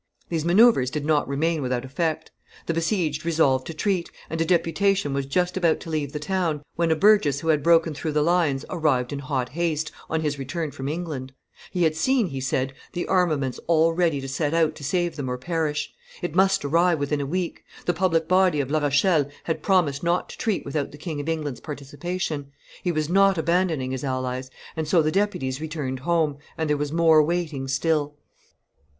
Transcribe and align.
These 0.29 0.43
manoeuvres 0.45 0.89
did 0.89 1.05
not 1.05 1.27
remain 1.27 1.61
without 1.61 1.85
effect: 1.85 2.31
the 2.65 2.73
besieged 2.73 3.23
resolved 3.23 3.67
to 3.67 3.73
treat, 3.75 4.09
and 4.31 4.41
a 4.41 4.45
deputation 4.45 5.13
was 5.13 5.27
just 5.27 5.55
about 5.55 5.79
to 5.81 5.91
leave 5.91 6.11
the 6.11 6.17
town, 6.17 6.63
when 6.75 6.89
a 6.89 6.95
burgess 6.95 7.41
who 7.41 7.49
had 7.49 7.61
broken 7.61 7.93
through 7.93 8.13
the 8.13 8.23
lines 8.23 8.65
arrived 8.71 9.13
in 9.13 9.19
hot 9.19 9.49
haste, 9.49 9.91
on 10.09 10.21
his 10.21 10.39
return 10.39 10.71
from 10.71 10.87
England; 10.87 11.33
he 11.69 11.83
had 11.83 11.95
seen, 11.95 12.29
he 12.29 12.41
said, 12.41 12.73
the 12.93 13.05
armament 13.07 13.59
all 13.67 13.93
ready 13.93 14.19
to 14.19 14.27
set 14.27 14.55
out 14.55 14.73
to 14.73 14.83
save 14.83 15.17
them 15.17 15.29
or 15.29 15.37
perish; 15.37 15.93
it 16.23 16.33
must 16.33 16.65
arrive 16.65 16.97
within 16.97 17.21
a 17.21 17.25
week; 17.27 17.63
the 17.85 17.93
public 17.93 18.27
body 18.27 18.59
of 18.59 18.71
La 18.71 18.79
Rochelle 18.79 19.29
had 19.43 19.61
promised 19.61 20.01
not 20.01 20.29
to 20.29 20.37
treat 20.39 20.65
without 20.65 20.91
the 20.91 20.97
King 20.97 21.21
of 21.21 21.29
England's 21.29 21.61
participation; 21.61 22.51
he 22.81 22.91
was 22.91 23.07
not 23.07 23.37
abandoning 23.37 23.91
his 23.91 24.03
allies; 24.03 24.49
and 24.75 24.87
so 24.87 25.03
the 25.03 25.11
deputies 25.11 25.61
returned 25.61 25.99
home, 25.99 26.37
and 26.57 26.67
there 26.71 26.75
was 26.75 26.91
more 26.91 27.21
waiting 27.21 27.67
still. 27.67 28.15